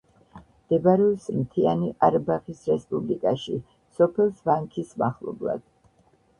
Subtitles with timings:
[0.53, 3.61] მდებარეობს მთიანი ყარაბაღის რესპუბლიკაში,
[4.01, 5.67] სოფელს ვანქის მახლობლად.